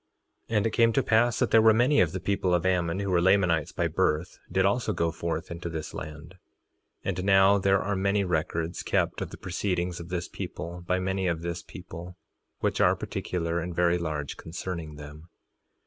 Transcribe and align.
3:12 0.49 0.57
And 0.57 0.65
it 0.65 0.71
came 0.71 0.91
to 0.93 1.03
pass 1.03 1.37
that 1.37 1.51
there 1.51 1.61
were 1.61 1.75
many 1.75 2.01
of 2.01 2.11
the 2.11 2.19
people 2.19 2.55
of 2.55 2.65
Ammon, 2.65 3.01
who 3.01 3.11
were 3.11 3.21
Lamanites 3.21 3.71
by 3.71 3.87
birth, 3.87 4.39
did 4.51 4.65
also 4.65 4.93
go 4.93 5.11
forth 5.11 5.51
into 5.51 5.69
this 5.69 5.93
land. 5.93 6.39
3:13 7.05 7.07
And 7.07 7.23
now 7.23 7.59
there 7.59 7.79
are 7.79 7.95
many 7.95 8.23
records 8.23 8.81
kept 8.81 9.21
of 9.21 9.29
the 9.29 9.37
proceedings 9.37 9.99
of 9.99 10.09
this 10.09 10.27
people, 10.27 10.81
by 10.87 10.97
many 10.97 11.27
of 11.27 11.43
this 11.43 11.61
people, 11.61 12.17
which 12.61 12.81
are 12.81 12.95
particular 12.95 13.59
and 13.59 13.75
very 13.75 13.99
large, 13.99 14.37
concerning 14.37 14.95
them. 14.95 15.29